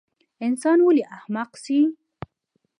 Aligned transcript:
انسان 0.47 0.77
ولۍ 0.85 1.03
احمق 1.15 1.51
سي؟ 1.63 1.79